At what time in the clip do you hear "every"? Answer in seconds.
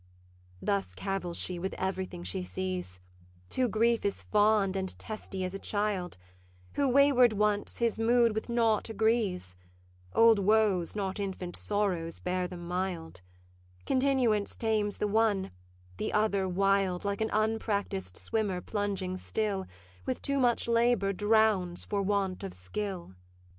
1.75-2.05